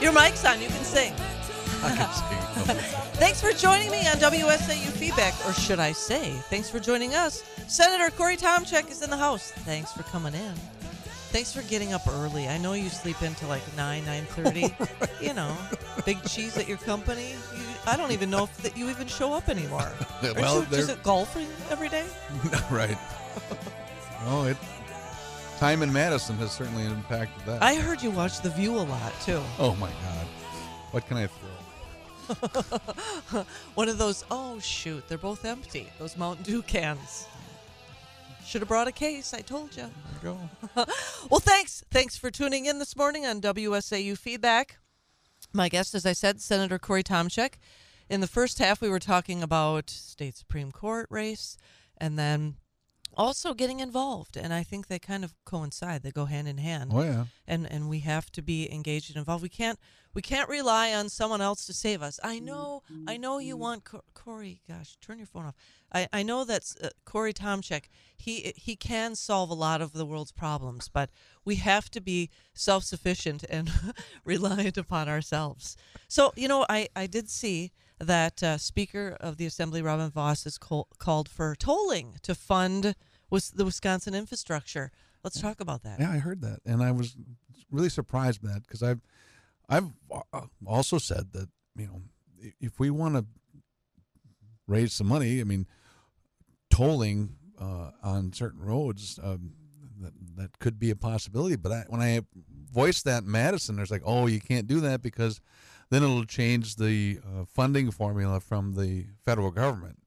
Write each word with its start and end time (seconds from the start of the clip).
Your 0.00 0.12
mic's 0.12 0.44
on. 0.44 0.60
You 0.60 0.68
can 0.68 0.84
sing. 0.84 1.12
I 1.82 1.94
can 1.94 2.12
see. 2.12 2.38
Thanks 3.18 3.40
for 3.40 3.52
joining 3.52 3.90
me 3.90 4.06
on 4.06 4.16
WSAU 4.16 4.90
Feedback, 4.90 5.34
or 5.46 5.52
should 5.52 5.80
I 5.80 5.92
say, 5.92 6.30
thanks 6.50 6.70
for 6.70 6.78
joining 6.78 7.14
us. 7.14 7.42
Senator 7.66 8.14
Cory 8.14 8.36
Tomczyk 8.36 8.90
is 8.90 9.02
in 9.02 9.10
the 9.10 9.16
house. 9.16 9.50
Thanks 9.50 9.92
for 9.92 10.02
coming 10.04 10.34
in. 10.34 10.54
Thanks 11.30 11.52
for 11.52 11.62
getting 11.62 11.92
up 11.92 12.06
early. 12.08 12.48
I 12.48 12.58
know 12.58 12.72
you 12.72 12.88
sleep 12.88 13.22
into 13.22 13.46
like 13.46 13.62
nine, 13.76 14.04
nine 14.06 14.24
thirty. 14.24 14.74
You 15.20 15.34
know, 15.34 15.56
big 16.06 16.22
cheese 16.22 16.56
at 16.56 16.68
your 16.68 16.76
company. 16.78 17.30
You, 17.30 17.62
I 17.88 17.96
don't 17.96 18.12
even 18.12 18.30
know 18.30 18.44
if 18.44 18.56
that 18.62 18.76
you 18.76 18.88
even 18.88 19.08
show 19.08 19.32
up 19.32 19.48
anymore. 19.48 19.90
Aren't 20.22 20.36
well, 20.36 20.60
you 20.60 20.66
just 20.76 20.90
at 20.90 21.02
golfing 21.02 21.48
every 21.70 21.88
day? 21.88 22.06
right. 22.70 22.96
Oh, 24.26 24.44
it. 24.46 24.56
Time 25.58 25.82
in 25.82 25.92
Madison 25.92 26.36
has 26.36 26.52
certainly 26.52 26.84
impacted 26.84 27.44
that. 27.46 27.62
I 27.62 27.74
heard 27.74 28.00
you 28.00 28.10
watch 28.10 28.40
The 28.40 28.50
View 28.50 28.76
a 28.76 28.80
lot 28.80 29.12
too. 29.22 29.42
oh 29.58 29.74
my 29.80 29.90
God, 29.90 30.26
what 30.92 31.06
can 31.08 31.16
I 31.16 31.26
throw? 31.26 31.48
One 33.74 33.88
of 33.88 33.98
those. 33.98 34.24
Oh 34.30 34.60
shoot, 34.60 35.02
they're 35.08 35.18
both 35.18 35.44
empty. 35.44 35.88
Those 35.98 36.16
Mountain 36.16 36.44
Dew 36.44 36.62
cans. 36.62 37.26
Should 38.46 38.62
have 38.62 38.68
brought 38.68 38.86
a 38.88 38.92
case. 38.92 39.34
I 39.34 39.40
told 39.40 39.76
you. 39.76 39.84
There 40.22 40.32
you 40.32 40.38
go. 40.76 40.84
Well, 41.30 41.40
thanks. 41.40 41.84
Thanks 41.90 42.16
for 42.16 42.30
tuning 42.30 42.64
in 42.66 42.78
this 42.78 42.96
morning 42.96 43.26
on 43.26 43.40
WSAU 43.42 44.16
Feedback. 44.16 44.78
My 45.52 45.68
guest, 45.68 45.94
as 45.94 46.06
I 46.06 46.12
said, 46.12 46.40
Senator 46.40 46.78
Cory 46.78 47.02
Tomczyk. 47.02 47.54
In 48.08 48.20
the 48.22 48.26
first 48.26 48.58
half, 48.58 48.80
we 48.80 48.88
were 48.88 48.98
talking 49.00 49.42
about 49.42 49.90
state 49.90 50.34
Supreme 50.36 50.72
Court 50.72 51.06
race 51.10 51.58
and 51.98 52.18
then 52.18 52.54
also 53.18 53.52
getting 53.52 53.80
involved. 53.80 54.36
And 54.36 54.54
I 54.54 54.62
think 54.62 54.86
they 54.86 54.98
kind 54.98 55.24
of 55.24 55.34
coincide, 55.44 56.02
they 56.02 56.12
go 56.12 56.24
hand 56.26 56.48
in 56.48 56.58
hand. 56.58 56.92
Oh 56.94 57.02
yeah. 57.02 57.24
And, 57.46 57.70
and 57.70 57.88
we 57.88 57.98
have 58.00 58.30
to 58.32 58.42
be 58.42 58.72
engaged 58.72 59.10
and 59.10 59.18
involved. 59.18 59.42
We 59.42 59.48
can't 59.48 59.78
we 60.14 60.22
can't 60.22 60.48
rely 60.48 60.94
on 60.94 61.08
someone 61.10 61.40
else 61.40 61.66
to 61.66 61.72
save 61.72 62.02
us. 62.02 62.18
I 62.22 62.38
know 62.38 62.82
I 63.06 63.16
know 63.16 63.38
you 63.38 63.56
want 63.56 63.84
Co- 63.84 64.04
Cory. 64.14 64.62
Gosh, 64.66 64.96
turn 65.00 65.18
your 65.18 65.26
phone 65.26 65.46
off. 65.46 65.54
I, 65.92 66.08
I 66.12 66.22
know 66.22 66.44
that's 66.44 66.76
uh, 66.76 66.90
Cory 67.04 67.32
Tomczyk. 67.32 67.84
He 68.16 68.52
he 68.56 68.76
can 68.76 69.14
solve 69.14 69.50
a 69.50 69.54
lot 69.54 69.82
of 69.82 69.92
the 69.92 70.06
world's 70.06 70.32
problems, 70.32 70.88
but 70.88 71.10
we 71.44 71.56
have 71.56 71.90
to 71.90 72.00
be 72.00 72.30
self 72.54 72.84
sufficient 72.84 73.44
and 73.50 73.70
reliant 74.24 74.78
upon 74.78 75.08
ourselves. 75.08 75.76
So 76.08 76.32
you 76.36 76.48
know, 76.48 76.64
I 76.68 76.88
I 76.96 77.06
did 77.06 77.28
see 77.28 77.72
that 78.00 78.42
uh, 78.42 78.58
Speaker 78.58 79.16
of 79.20 79.36
the 79.36 79.46
Assembly 79.46 79.82
Robin 79.82 80.10
Vos 80.10 80.44
has 80.44 80.56
call, 80.56 80.86
called 80.98 81.28
for 81.28 81.56
tolling 81.56 82.16
to 82.22 82.34
fund 82.34 82.94
was 83.30 83.50
the 83.50 83.64
Wisconsin 83.64 84.14
infrastructure. 84.14 84.90
Let's 85.24 85.40
talk 85.40 85.60
about 85.60 85.82
that. 85.82 86.00
Yeah, 86.00 86.10
I 86.10 86.18
heard 86.18 86.42
that, 86.42 86.60
and 86.64 86.82
I 86.82 86.92
was 86.92 87.16
really 87.70 87.88
surprised 87.88 88.42
by 88.42 88.52
that 88.52 88.62
because 88.62 88.82
I've, 88.82 89.00
I've 89.68 89.90
uh, 90.10 90.42
also 90.66 90.98
said 90.98 91.32
that 91.32 91.48
you 91.76 91.86
know 91.86 92.02
if 92.60 92.78
we 92.78 92.90
want 92.90 93.16
to 93.16 93.26
raise 94.66 94.92
some 94.92 95.08
money, 95.08 95.40
I 95.40 95.44
mean, 95.44 95.66
tolling 96.70 97.36
uh, 97.60 97.90
on 98.02 98.32
certain 98.32 98.60
roads 98.60 99.18
um, 99.22 99.52
that 100.00 100.12
that 100.36 100.58
could 100.60 100.78
be 100.78 100.90
a 100.90 100.96
possibility. 100.96 101.56
But 101.56 101.72
I, 101.72 101.84
when 101.88 102.00
I 102.00 102.20
voiced 102.70 103.04
that 103.06 103.24
in 103.24 103.30
Madison, 103.30 103.76
there's 103.76 103.90
like, 103.90 104.02
oh, 104.04 104.26
you 104.26 104.40
can't 104.40 104.66
do 104.66 104.80
that 104.80 105.02
because 105.02 105.40
then 105.90 106.02
it'll 106.02 106.24
change 106.24 106.76
the 106.76 107.18
uh, 107.24 107.44
funding 107.46 107.90
formula 107.90 108.40
from 108.40 108.74
the 108.74 109.06
federal 109.24 109.50
government. 109.50 109.98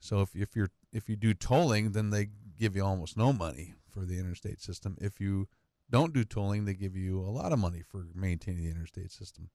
So 0.00 0.20
if 0.20 0.34
if 0.34 0.56
you're 0.56 0.70
if 0.92 1.08
you 1.08 1.16
do 1.16 1.34
tolling, 1.34 1.92
then 1.92 2.10
they 2.10 2.28
give 2.58 2.76
you 2.76 2.84
almost 2.84 3.16
no 3.16 3.32
money 3.32 3.74
for 3.88 4.04
the 4.04 4.18
interstate 4.18 4.60
system. 4.60 4.96
If 5.00 5.20
you 5.20 5.48
don't 5.90 6.12
do 6.12 6.24
tolling, 6.24 6.64
they 6.64 6.74
give 6.74 6.96
you 6.96 7.20
a 7.20 7.30
lot 7.30 7.52
of 7.52 7.58
money 7.58 7.82
for 7.86 8.06
maintaining 8.14 8.64
the 8.64 8.70
interstate 8.70 9.10
system. 9.10 9.50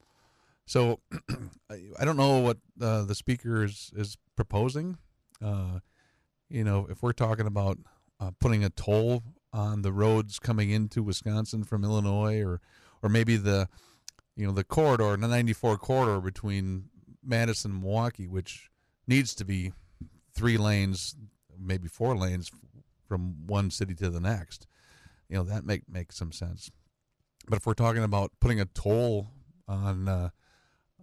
So 0.65 0.99
I 1.99 2.05
don't 2.05 2.17
know 2.17 2.39
what 2.39 2.57
uh, 2.81 3.03
the 3.03 3.15
speaker 3.15 3.63
is 3.63 3.91
is 3.95 4.17
proposing. 4.35 4.97
Uh, 5.43 5.79
you 6.49 6.63
know, 6.63 6.87
if 6.89 7.03
we're 7.03 7.13
talking 7.13 7.47
about 7.47 7.77
uh, 8.19 8.31
putting 8.39 8.63
a 8.63 8.69
toll 8.69 9.23
on 9.51 9.81
the 9.81 9.91
roads 9.91 10.39
coming 10.39 10.69
into 10.69 11.03
Wisconsin 11.03 11.63
from 11.63 11.83
Illinois, 11.83 12.41
or 12.41 12.61
or 13.01 13.09
maybe 13.09 13.35
the 13.37 13.67
you 14.35 14.45
know 14.45 14.53
the 14.53 14.63
corridor, 14.63 15.15
the 15.17 15.27
94 15.27 15.77
corridor 15.77 16.21
between 16.21 16.85
Madison 17.23 17.71
and 17.71 17.81
Milwaukee, 17.81 18.27
which 18.27 18.69
needs 19.07 19.35
to 19.35 19.45
be 19.45 19.73
three 20.33 20.57
lanes, 20.57 21.15
maybe 21.59 21.87
four 21.87 22.15
lanes 22.17 22.49
from 23.13 23.45
one 23.45 23.69
city 23.69 23.93
to 23.93 24.09
the 24.09 24.19
next. 24.19 24.65
You 25.29 25.37
know 25.37 25.43
that 25.43 25.65
make 25.65 25.87
makes 25.87 26.17
some 26.17 26.31
sense. 26.31 26.71
But 27.47 27.57
if 27.57 27.65
we're 27.67 27.73
talking 27.75 28.03
about 28.03 28.31
putting 28.39 28.59
a 28.59 28.65
toll 28.65 29.27
on 29.67 30.07
uh, 30.07 30.29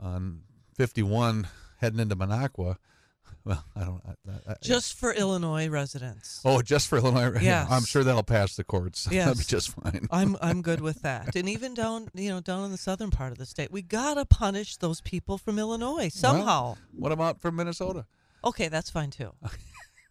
on 0.01 0.43
51 0.77 1.47
heading 1.81 2.01
into 2.01 2.17
Minocqua, 2.17 2.77
well, 3.45 3.65
I 3.77 3.81
don't. 3.85 4.03
I, 4.07 4.53
I, 4.53 4.55
Just 4.61 4.95
for 4.99 5.13
Illinois 5.15 5.69
residents. 5.69 6.41
oh, 6.45 6.63
just 6.63 6.89
for 6.89 6.99
Illinois. 6.99 7.39
Yes. 7.41 7.69
I'm 7.71 7.85
sure 7.85 8.03
that'll 8.03 8.23
pass 8.25 8.57
the 8.57 8.65
courts. 8.65 9.05
That'll 9.11 9.35
be 9.35 9.39
Yes. 9.39 9.47
just 9.47 9.71
fine. 9.71 10.09
I'm 10.11 10.37
I'm 10.43 10.63
good 10.63 10.81
with 10.81 11.03
that. 11.03 11.37
And 11.37 11.49
even 11.49 11.75
down 11.75 12.09
you 12.15 12.31
know 12.31 12.41
down 12.41 12.65
in 12.65 12.73
the 12.73 12.79
southern 12.79 13.11
part 13.11 13.31
of 13.31 13.39
the 13.39 13.47
state, 13.47 13.71
we 13.71 13.83
gotta 13.83 14.25
punish 14.25 14.77
those 14.79 15.01
people 15.01 15.39
from 15.39 15.59
Illinois 15.61 16.09
somehow. 16.09 16.77
What 16.93 17.13
about 17.13 17.41
from 17.41 17.55
Minnesota? 17.57 18.07
okay, 18.43 18.69
that's 18.69 18.89
fine 18.91 19.11
too. 19.11 19.33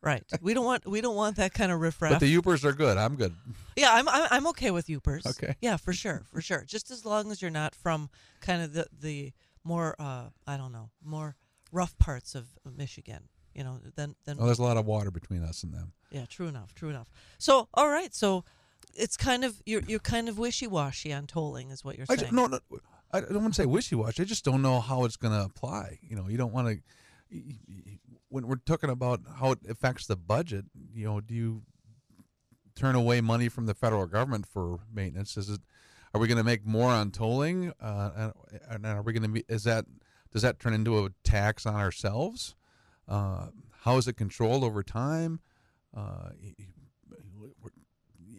Right. 0.01 0.23
We 0.41 0.53
don't 0.53 0.65
want 0.65 0.87
we 0.87 1.01
don't 1.01 1.15
want 1.15 1.35
that 1.37 1.53
kind 1.53 1.71
of 1.71 1.81
riffraff. 1.81 2.11
But 2.13 2.19
the 2.19 2.33
Yoopers 2.33 2.63
are 2.63 2.71
good. 2.73 2.97
I'm 2.97 3.15
good. 3.15 3.33
yeah, 3.75 3.89
I'm, 3.93 4.07
I'm 4.07 4.27
I'm 4.31 4.47
okay 4.47 4.71
with 4.71 4.87
Yoopers. 4.87 5.25
Okay. 5.25 5.55
Yeah, 5.61 5.77
for 5.77 5.93
sure, 5.93 6.23
for 6.31 6.41
sure. 6.41 6.63
Just 6.65 6.89
as 6.91 7.05
long 7.05 7.31
as 7.31 7.41
you're 7.41 7.51
not 7.51 7.75
from 7.75 8.09
kind 8.41 8.61
of 8.61 8.73
the 8.73 8.87
the 9.01 9.33
more 9.63 9.95
uh 9.99 10.25
I 10.47 10.57
don't 10.57 10.71
know 10.71 10.89
more 11.03 11.35
rough 11.71 11.97
parts 11.97 12.35
of 12.35 12.47
Michigan. 12.77 13.27
You 13.53 13.63
know, 13.65 13.79
then 13.95 14.15
then 14.25 14.37
Oh, 14.39 14.45
there's 14.45 14.59
a 14.59 14.63
lot 14.63 14.77
of 14.77 14.85
water 14.85 15.11
between 15.11 15.43
us 15.43 15.63
and 15.63 15.73
them. 15.73 15.91
Yeah, 16.11 16.25
true 16.29 16.47
enough, 16.47 16.73
true 16.73 16.89
enough. 16.89 17.07
So, 17.37 17.67
all 17.73 17.89
right, 17.89 18.13
so 18.15 18.45
it's 18.95 19.17
kind 19.17 19.43
of 19.43 19.61
you're 19.65 19.81
you're 19.85 19.99
kind 19.99 20.29
of 20.29 20.37
wishy 20.37 20.67
washy 20.67 21.11
on 21.11 21.27
tolling, 21.27 21.71
is 21.71 21.83
what 21.83 21.97
you're 21.97 22.05
I 22.09 22.15
saying. 22.15 22.31
just, 22.31 22.33
no, 22.33 22.45
no, 22.45 22.59
I 23.11 23.21
don't 23.21 23.41
want 23.41 23.53
to 23.55 23.61
say 23.61 23.65
wishy-washy. 23.65 24.21
I 24.21 24.25
just 24.25 24.45
don't 24.45 24.61
know 24.61 24.79
how 24.79 25.03
it's 25.05 25.17
going 25.17 25.33
to 25.33 25.43
apply. 25.43 25.99
You 26.03 26.15
know, 26.15 26.27
you 26.29 26.37
don't 26.37 26.53
want 26.53 26.67
to. 26.67 26.79
When 28.29 28.47
we're 28.47 28.55
talking 28.57 28.89
about 28.89 29.21
how 29.39 29.51
it 29.51 29.59
affects 29.67 30.05
the 30.07 30.15
budget, 30.15 30.65
you 30.93 31.05
know, 31.05 31.21
do 31.21 31.33
you 31.33 31.63
turn 32.75 32.95
away 32.95 33.21
money 33.21 33.49
from 33.49 33.65
the 33.65 33.73
federal 33.73 34.05
government 34.05 34.45
for 34.47 34.79
maintenance? 34.93 35.37
Is 35.37 35.49
it? 35.49 35.61
Are 36.13 36.19
we 36.19 36.27
going 36.27 36.37
to 36.37 36.43
make 36.43 36.65
more 36.65 36.89
on 36.89 37.11
tolling? 37.11 37.71
Uh, 37.79 38.31
and, 38.69 38.85
are 38.85 39.01
we 39.01 39.13
going 39.13 39.23
to 39.23 39.29
be? 39.29 39.43
Is 39.47 39.63
that? 39.63 39.85
Does 40.31 40.41
that 40.43 40.59
turn 40.59 40.73
into 40.73 41.05
a 41.05 41.09
tax 41.23 41.65
on 41.65 41.75
ourselves? 41.75 42.55
Uh, 43.07 43.47
how 43.81 43.97
is 43.97 44.07
it 44.07 44.13
controlled 44.13 44.63
over 44.63 44.83
time? 44.83 45.39
Uh, 45.95 46.29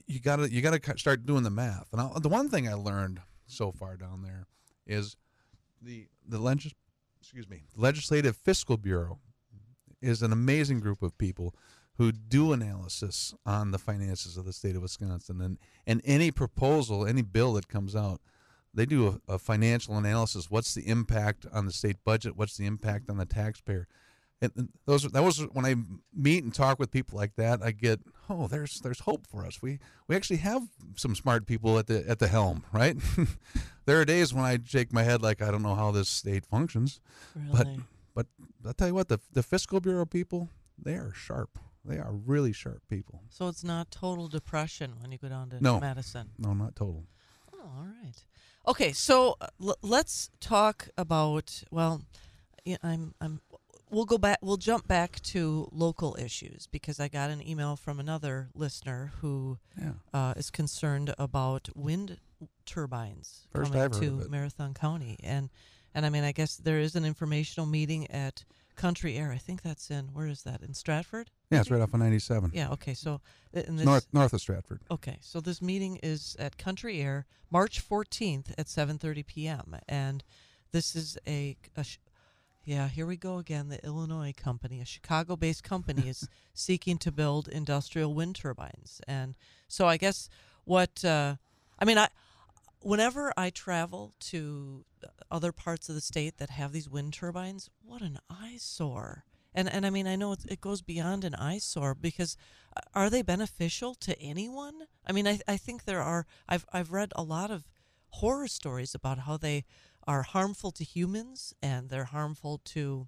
you 0.07 0.21
got 0.21 0.37
to 0.37 0.53
you 0.53 0.61
got 0.61 0.81
to 0.81 0.99
start 0.99 1.25
doing 1.25 1.43
the 1.45 1.51
math. 1.51 1.89
And 1.93 2.01
i 2.01 2.11
the 2.21 2.29
one 2.29 2.49
thing 2.49 2.69
I 2.69 2.75
learned 2.75 3.21
so 3.47 3.71
far 3.73 3.97
down 3.97 4.23
there 4.23 4.47
is 4.87 5.17
the 5.81 6.09
the 6.27 6.39
legis- 6.39 6.75
excuse 7.21 7.49
me 7.49 7.63
legislative 7.77 8.37
fiscal 8.37 8.77
bureau 8.77 9.19
is 10.01 10.23
an 10.23 10.33
amazing 10.33 10.81
group 10.81 11.03
of 11.03 11.17
people 11.19 11.55
who 12.01 12.13
do 12.13 12.53
analysis 12.55 13.35
on 13.45 13.73
the 13.73 13.79
finances 13.79 14.39
of 14.39 14.47
the 14.47 14.55
state 14.55 14.75
of 14.75 14.81
Wisconsin. 14.81 15.41
And 15.43 15.59
and 15.87 16.01
any 16.05 16.31
proposal 16.31 17.07
any 17.07 17.23
bill 17.23 17.53
that 17.55 17.69
comes 17.69 17.95
out 17.95 18.21
they 18.73 18.87
do 18.87 19.21
a, 19.29 19.35
a 19.35 19.39
financial 19.39 19.99
analysis. 19.99 20.51
What's 20.51 20.75
the 20.75 20.89
impact 20.89 21.45
on 21.53 21.67
the 21.67 21.73
state 21.73 21.97
budget? 22.05 22.37
What's 22.37 22.57
the 22.57 22.67
impact 22.67 23.11
on 23.11 23.17
the 23.17 23.27
taxpayer 23.27 23.89
and 24.43 24.69
those 24.87 25.03
that 25.03 25.23
was 25.23 25.39
when 25.53 25.65
I 25.67 25.75
meet 26.15 26.45
and 26.45 26.55
talk 26.55 26.79
with 26.79 26.91
people 26.91 27.19
like 27.19 27.35
that, 27.37 27.63
I 27.63 27.73
get 27.73 28.01
oh, 28.29 28.47
there's 28.47 28.81
there's 28.81 29.01
hope 29.01 29.27
for 29.27 29.45
us. 29.45 29.61
We 29.63 29.79
we 30.09 30.17
actually 30.17 30.39
have 30.39 30.63
some 30.97 31.15
smart 31.15 31.47
people 31.47 31.79
at 31.79 31.87
the 31.87 32.09
at 32.09 32.19
the 32.19 32.29
helm, 32.29 32.65
right? 32.73 32.97
there 33.87 34.01
are 34.01 34.05
days 34.05 34.33
when 34.33 34.45
I 34.45 34.59
shake 34.65 34.93
my 34.93 35.03
head 35.03 35.23
like 35.23 35.43
I 35.43 35.51
don't 35.51 35.63
know 35.63 35.75
how 35.75 35.91
this 35.91 36.09
state 36.09 36.47
functions, 36.47 37.01
but 37.53 37.67
Really? 37.67 37.81
but 38.15 38.27
I'll 38.67 38.73
tell 38.75 38.89
you 38.89 38.95
what, 38.95 39.09
the 39.09 39.21
the 39.33 39.43
fiscal 39.43 39.81
bureau 39.81 40.07
people, 40.07 40.49
they 40.79 40.95
are 40.95 41.13
sharp. 41.15 41.59
They 41.85 41.97
are 41.99 42.13
really 42.13 42.53
sharp 42.53 42.83
people. 42.91 43.23
So 43.31 43.49
it's 43.49 43.65
not 43.65 43.91
total 43.91 44.29
depression 44.29 44.95
when 45.01 45.13
you 45.13 45.19
go 45.19 45.29
down 45.31 45.49
to 45.51 45.63
No. 45.63 45.81
Madison. 45.81 46.29
No, 46.39 46.53
not 46.53 46.77
total. 46.77 47.05
Oh, 47.55 47.59
all 47.79 47.87
right. 47.87 48.23
Okay, 48.69 48.93
so 48.93 49.37
uh, 49.41 49.47
l- 49.63 49.79
let's 49.81 50.29
talk 50.41 50.89
about. 50.99 51.63
Well, 51.71 52.03
yeah, 52.67 52.77
I'm. 52.83 53.15
I'm. 53.21 53.41
We'll 53.91 54.05
go 54.05 54.19
back. 54.19 54.39
We'll 54.41 54.57
jump 54.57 54.87
back 54.87 55.21
to 55.23 55.69
local 55.73 56.17
issues 56.19 56.67
because 56.71 57.01
I 57.01 57.09
got 57.09 57.31
an 57.31 57.47
email 57.47 57.77
from 57.77 57.99
another 58.01 58.49
listener 58.55 59.13
who 59.21 59.59
Yeah. 59.81 59.93
uh, 60.13 60.35
is 60.37 60.51
concerned 60.51 61.15
about 61.19 61.69
wind 61.75 62.19
turbines 62.67 63.47
First 63.53 63.73
coming 63.73 63.91
to. 64.01 64.29
Marathon 64.29 64.75
County, 64.75 65.19
and 65.23 65.51
and 65.95 66.07
I 66.07 66.09
mean, 66.11 66.23
I 66.25 66.33
guess 66.33 66.57
there 66.57 66.79
is 66.79 66.95
an 66.95 67.05
informational 67.05 67.67
meeting 67.67 68.09
at 68.11 68.45
Country 68.77 69.17
Air. 69.17 69.33
I 69.33 69.39
think 69.39 69.63
that's 69.63 69.91
in 69.91 70.07
where 70.15 70.29
is 70.29 70.43
that 70.45 70.63
in 70.63 70.73
Stratford? 70.73 71.31
Yeah, 71.51 71.61
it's 71.61 71.71
right 71.71 71.81
off 71.81 71.93
of 71.93 71.99
97. 72.01 72.53
Yeah. 72.55 72.71
Okay. 72.71 72.95
So 72.95 73.21
uh, 73.57 73.61
in 73.61 73.77
this, 73.77 73.85
North 73.85 74.07
north 74.13 74.33
of 74.33 74.41
Stratford. 74.41 74.81
Okay, 74.91 75.19
so 75.21 75.41
this 75.41 75.61
meeting 75.61 75.99
is 76.03 76.37
at 76.39 76.57
Country 76.57 77.01
Air, 77.03 77.27
March 77.51 77.87
14th 77.87 78.53
at 78.57 78.67
7:30 78.67 79.27
p.m. 79.27 79.77
and 79.89 80.23
this 80.73 80.95
is 80.95 81.19
a, 81.27 81.57
a 81.77 81.85
yeah, 82.65 82.89
here 82.89 83.07
we 83.07 83.17
go 83.17 83.39
again. 83.39 83.69
The 83.69 83.85
Illinois 83.85 84.35
company, 84.37 84.81
a 84.81 84.85
Chicago-based 84.85 85.65
company, 85.65 86.09
is 86.09 86.29
seeking 86.55 86.99
to 86.99 87.13
build 87.13 87.49
industrial 87.49 88.15
wind 88.15 88.37
turbines, 88.37 89.01
and 89.09 89.35
so 89.69 89.87
I 89.87 89.97
guess 89.97 90.29
what 90.65 91.05
uh, 91.05 91.37
I 91.79 91.85
mean, 91.85 91.99
I 91.99 92.09
whenever 92.83 93.33
I 93.37 93.51
travel 93.51 94.15
to 94.21 94.85
other 95.31 95.53
parts 95.53 95.89
of 95.89 95.95
the 95.95 96.01
state 96.01 96.39
that 96.39 96.51
have 96.51 96.73
these 96.73 96.89
wind 96.89 97.15
turbines, 97.15 97.71
what 97.83 98.03
an 98.03 98.19
eyesore. 98.29 99.25
And 99.55 99.69
and 99.69 99.87
I 99.87 99.91
mean, 99.91 100.07
I 100.07 100.17
know 100.17 100.33
it, 100.33 100.41
it 100.47 100.61
goes 100.61 100.83
beyond 100.83 101.25
an 101.25 101.35
eyesore 101.35 101.95
because 101.95 102.37
uh, 102.77 102.81
are 102.95 103.11
they 103.11 103.23
beneficial 103.23 103.95
to 103.97 104.19
anyone? 104.21 104.83
I 105.07 105.13
mean, 105.13 105.27
I 105.27 105.41
I 105.49 105.57
think 105.57 105.85
there 105.85 106.03
are. 106.03 106.27
I've 106.49 106.67
I've 106.73 106.93
read 106.93 107.13
a 107.17 107.23
lot 107.23 107.51
of 107.51 107.67
horror 108.11 108.49
stories 108.49 108.95
about 108.95 109.21
how 109.21 109.37
they 109.37 109.65
are 110.11 110.23
harmful 110.23 110.73
to 110.73 110.83
humans 110.83 111.55
and 111.63 111.89
they're 111.89 112.07
harmful 112.07 112.61
to 112.65 113.07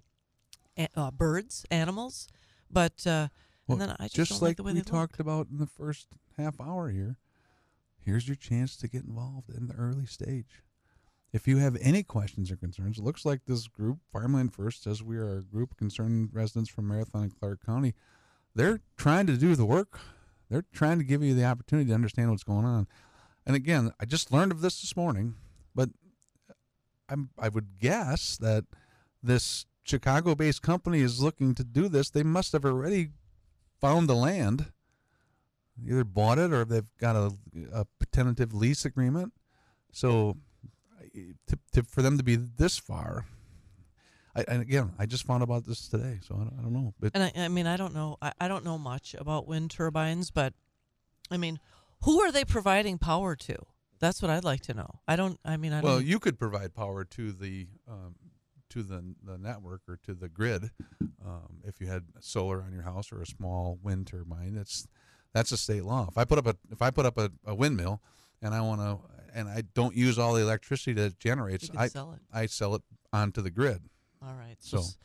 a- 0.77 0.87
uh, 0.95 1.11
birds, 1.11 1.65
animals. 1.69 2.27
But 2.71 3.05
uh, 3.05 3.27
Well, 3.67 3.79
and 3.79 3.81
then 3.81 3.95
I 3.99 4.05
just, 4.05 4.15
Just 4.15 4.31
don't 4.31 4.41
like 4.41 4.49
like 4.51 4.57
the 4.57 4.63
way 4.63 4.71
we 4.73 4.79
they 4.79 4.83
talked 4.83 5.13
look. 5.13 5.19
about 5.19 5.47
in 5.51 5.57
the 5.57 5.67
first 5.67 6.07
half 6.37 6.61
hour 6.61 6.89
here, 6.89 7.17
here's 7.99 8.27
your 8.27 8.35
chance 8.37 8.77
to 8.77 8.87
get 8.87 9.03
involved 9.03 9.49
in 9.49 9.67
the 9.67 9.73
early 9.75 10.05
stage. 10.05 10.63
If 11.33 11.45
you 11.47 11.57
have 11.57 11.75
any 11.81 12.03
questions 12.03 12.51
or 12.51 12.55
concerns, 12.55 12.97
it 12.99 13.03
looks 13.03 13.25
like 13.25 13.41
this 13.47 13.67
group, 13.67 13.97
Farmland 14.11 14.53
First, 14.53 14.83
says 14.83 15.03
we 15.03 15.17
are 15.17 15.37
a 15.37 15.41
group 15.41 15.75
concerned 15.75 16.29
residents 16.31 16.69
from 16.69 16.87
Marathon 16.87 17.23
and 17.23 17.39
Clark 17.39 17.65
County. 17.65 17.93
They're 18.55 18.79
trying 18.97 19.27
to 19.27 19.35
do 19.35 19.55
the 19.55 19.65
work. 19.65 19.99
They're 20.49 20.65
trying 20.71 20.99
to 20.99 21.03
give 21.03 21.21
you 21.23 21.33
the 21.33 21.43
opportunity 21.45 21.89
to 21.89 21.95
understand 21.95 22.29
what's 22.29 22.43
going 22.43 22.65
on. 22.65 22.87
And 23.45 23.55
again, 23.55 23.91
I 23.99 24.05
just 24.05 24.31
learned 24.31 24.51
of 24.51 24.61
this 24.61 24.79
this 24.81 24.95
morning, 24.95 25.35
but 25.75 25.89
I'm 27.09 27.29
I 27.37 27.49
would 27.49 27.79
guess 27.79 28.37
that 28.37 28.65
this 29.21 29.65
Chicago-based 29.83 30.61
company 30.61 31.01
is 31.01 31.21
looking 31.21 31.53
to 31.55 31.63
do 31.63 31.87
this. 31.89 32.09
They 32.09 32.23
must 32.23 32.53
have 32.53 32.65
already 32.65 33.09
found 33.79 34.07
the 34.07 34.15
land, 34.15 34.71
either 35.85 36.03
bought 36.03 36.39
it 36.39 36.53
or 36.53 36.63
they've 36.63 36.87
got 36.99 37.15
a, 37.15 37.33
a 37.73 37.85
tentative 38.11 38.53
lease 38.53 38.85
agreement. 38.85 39.33
So, 39.91 40.37
to, 41.47 41.59
to, 41.73 41.83
for 41.83 42.01
them 42.01 42.17
to 42.17 42.23
be 42.23 42.35
this 42.35 42.77
far, 42.77 43.25
I, 44.35 44.45
and 44.47 44.61
again, 44.61 44.93
I 44.97 45.05
just 45.05 45.25
found 45.25 45.43
about 45.43 45.65
this 45.65 45.87
today, 45.87 46.19
so 46.25 46.35
I 46.35 46.37
don't, 46.39 46.53
I 46.59 46.61
don't 46.63 46.73
know. 46.73 46.93
And 47.13 47.23
I, 47.23 47.31
I 47.35 47.47
mean, 47.49 47.67
I 47.67 47.77
don't 47.77 47.93
know. 47.93 48.17
I, 48.21 48.31
I 48.39 48.47
don't 48.47 48.65
know 48.65 48.77
much 48.77 49.15
about 49.19 49.47
wind 49.47 49.69
turbines, 49.71 50.31
but 50.31 50.53
I 51.29 51.37
mean, 51.37 51.59
who 52.03 52.21
are 52.21 52.31
they 52.31 52.45
providing 52.45 52.97
power 52.97 53.35
to? 53.35 53.57
That's 54.03 54.21
what 54.21 54.29
I'd 54.29 54.43
like 54.43 54.61
to 54.63 54.73
know. 54.73 54.99
I 55.07 55.15
don't. 55.15 55.39
I 55.45 55.55
mean, 55.55 55.71
I 55.71 55.81
don't. 55.81 55.89
well, 55.89 56.01
you 56.01 56.19
could 56.19 56.37
provide 56.37 56.73
power 56.75 57.05
to 57.05 57.31
the 57.31 57.67
um, 57.89 58.15
to 58.71 58.83
the 58.83 59.15
the 59.23 59.37
network 59.37 59.81
or 59.87 59.97
to 60.03 60.13
the 60.13 60.27
grid 60.27 60.71
um, 61.25 61.61
if 61.63 61.79
you 61.79 61.87
had 61.87 62.03
solar 62.19 62.61
on 62.61 62.73
your 62.73 62.83
house 62.83 63.11
or 63.13 63.21
a 63.21 63.25
small 63.25 63.79
wind 63.81 64.07
turbine. 64.07 64.55
That's 64.55 64.85
that's 65.33 65.53
a 65.53 65.57
state 65.57 65.85
law. 65.85 66.07
If 66.09 66.17
I 66.17 66.25
put 66.25 66.37
up 66.37 66.47
a 66.47 66.55
if 66.69 66.81
I 66.81 66.91
put 66.91 67.05
up 67.05 67.17
a, 67.17 67.31
a 67.45 67.55
windmill 67.55 68.01
and 68.41 68.53
I 68.53 68.59
want 68.59 68.81
to 68.81 68.99
and 69.33 69.47
I 69.47 69.63
don't 69.73 69.95
use 69.95 70.19
all 70.19 70.33
the 70.33 70.41
electricity 70.41 70.91
that 70.93 71.05
it 71.05 71.19
generates, 71.19 71.71
I 71.77 71.87
sell 71.87 72.11
it. 72.11 72.19
I 72.33 72.45
sell 72.47 72.75
it 72.75 72.81
onto 73.13 73.41
the 73.41 73.51
grid. 73.51 73.83
All 74.21 74.35
right. 74.35 74.57
So, 74.59 74.77
So- 74.77 74.83
so, 74.83 74.95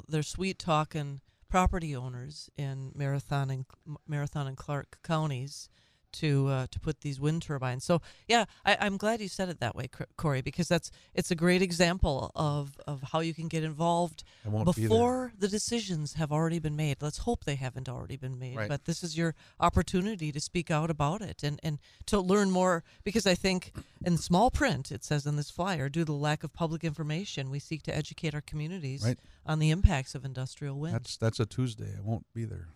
so 0.00 0.04
they're 0.08 0.22
sweet 0.22 0.58
talking 0.60 1.20
property 1.50 1.94
owners 1.96 2.50
in 2.56 2.92
Marathon 2.94 3.50
and 3.50 3.64
Marathon 4.06 4.46
and 4.46 4.56
Clark 4.56 4.98
counties 5.02 5.68
to 6.14 6.48
uh, 6.48 6.66
to 6.70 6.80
put 6.80 7.00
these 7.00 7.20
wind 7.20 7.42
turbines. 7.42 7.84
So 7.84 8.00
yeah, 8.26 8.44
I, 8.64 8.76
I'm 8.80 8.96
glad 8.96 9.20
you 9.20 9.28
said 9.28 9.48
it 9.48 9.60
that 9.60 9.74
way, 9.74 9.88
Cor- 9.88 10.08
Cory, 10.16 10.42
because 10.42 10.68
that's 10.68 10.90
it's 11.14 11.30
a 11.30 11.34
great 11.34 11.62
example 11.62 12.30
of 12.34 12.78
of 12.86 13.02
how 13.12 13.20
you 13.20 13.34
can 13.34 13.48
get 13.48 13.64
involved 13.64 14.24
won't 14.44 14.74
be 14.74 14.82
before 14.82 15.32
the 15.38 15.48
decisions 15.48 16.14
have 16.14 16.32
already 16.32 16.58
been 16.58 16.76
made. 16.76 16.96
Let's 17.00 17.18
hope 17.18 17.44
they 17.44 17.56
haven't 17.56 17.88
already 17.88 18.16
been 18.16 18.38
made. 18.38 18.56
Right. 18.56 18.68
But 18.68 18.84
this 18.84 19.02
is 19.02 19.16
your 19.16 19.34
opportunity 19.60 20.32
to 20.32 20.40
speak 20.40 20.70
out 20.70 20.90
about 20.90 21.22
it 21.22 21.42
and, 21.42 21.60
and 21.62 21.78
to 22.06 22.20
learn 22.20 22.50
more 22.50 22.84
because 23.04 23.26
I 23.26 23.34
think 23.34 23.72
in 24.04 24.16
small 24.16 24.50
print 24.50 24.90
it 24.90 25.04
says 25.04 25.26
in 25.26 25.36
this 25.36 25.50
flyer, 25.50 25.88
due 25.88 26.00
to 26.00 26.04
the 26.06 26.12
lack 26.12 26.44
of 26.44 26.52
public 26.52 26.84
information, 26.84 27.50
we 27.50 27.58
seek 27.58 27.82
to 27.84 27.94
educate 27.96 28.34
our 28.34 28.40
communities 28.40 29.04
Right. 29.04 29.18
on 29.46 29.58
the 29.58 29.70
impacts 29.70 30.14
of 30.14 30.24
industrial 30.24 30.78
wind. 30.78 30.94
That's 30.94 31.16
that's 31.16 31.40
a 31.40 31.46
Tuesday. 31.46 31.94
I 31.96 32.00
won't 32.00 32.26
be 32.34 32.44
there. 32.44 32.68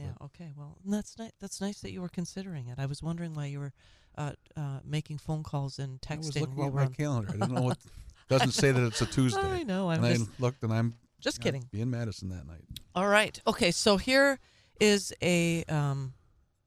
Yeah, 0.00 0.24
okay. 0.26 0.52
Well, 0.56 0.78
that's 0.84 1.18
nice 1.18 1.32
that's 1.40 1.60
nice 1.60 1.80
that 1.80 1.92
you 1.92 2.00
were 2.00 2.08
considering 2.08 2.68
it. 2.68 2.78
I 2.78 2.86
was 2.86 3.02
wondering 3.02 3.34
why 3.34 3.46
you 3.46 3.60
were 3.60 3.72
uh, 4.16 4.32
uh, 4.56 4.80
making 4.84 5.18
phone 5.18 5.42
calls 5.42 5.78
and 5.78 6.00
texting. 6.00 6.14
I 6.14 6.16
was 6.18 6.40
looking 6.40 6.64
at 6.64 6.74
my 6.74 6.84
on 6.84 6.94
calendar. 6.94 7.28
I 7.30 7.32
didn't 7.32 7.54
know 7.54 7.62
what. 7.62 7.78
Doesn't 8.28 8.52
say 8.52 8.70
that 8.70 8.84
it's 8.84 9.00
a 9.02 9.06
Tuesday. 9.06 9.40
I 9.40 9.62
know, 9.64 9.90
I'm 9.90 10.04
and 10.04 10.18
just 10.18 10.30
I 10.30 10.34
looked, 10.38 10.62
and 10.62 10.72
I'm 10.72 10.94
just 11.20 11.40
I'd 11.40 11.44
kidding. 11.44 11.64
Be 11.72 11.80
in 11.80 11.90
Madison 11.90 12.28
that 12.28 12.46
night. 12.46 12.62
All 12.94 13.08
right. 13.08 13.40
Okay. 13.44 13.72
So 13.72 13.96
here 13.96 14.38
is 14.78 15.12
a 15.20 15.64
um 15.64 16.14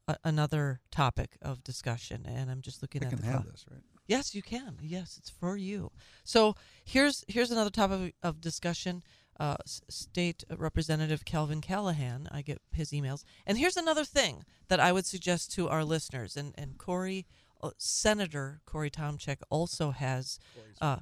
a, 0.08 0.18
another 0.24 0.82
topic 0.92 1.38
of 1.42 1.64
discussion, 1.64 2.26
and 2.28 2.52
I'm 2.52 2.62
just 2.62 2.82
looking 2.82 3.04
I 3.04 3.06
at 3.06 3.12
can 3.12 3.20
the 3.22 3.26
have 3.28 3.44
clock. 3.44 3.52
this, 3.52 3.66
right? 3.72 3.82
Yes, 4.08 4.36
you 4.36 4.42
can. 4.42 4.78
Yes, 4.82 5.16
it's 5.18 5.30
for 5.30 5.56
you. 5.56 5.92
So 6.24 6.56
here's 6.84 7.24
here's 7.28 7.52
another 7.52 7.70
topic 7.70 8.16
of 8.22 8.42
discussion. 8.42 9.04
Uh, 9.40 9.58
State 9.66 10.44
Representative 10.56 11.26
Calvin 11.26 11.60
Callahan. 11.60 12.30
I 12.32 12.42
get 12.42 12.62
his 12.72 12.92
emails, 12.92 13.24
and 13.48 13.58
here's 13.58 13.78
another 13.78 14.06
thing 14.06 14.46
that 14.68 14.80
I 14.80 14.92
would 14.92 15.06
suggest 15.06 15.52
to 15.54 15.70
our 15.70 15.84
listeners. 15.84 16.38
And 16.38 16.54
and 16.58 16.78
Cory, 16.78 17.26
uh, 17.62 17.72
Senator 17.78 18.62
Cory 18.66 18.92
Tomczyk 18.92 19.38
also 19.50 19.92
has 19.92 20.40
uh, 20.82 20.98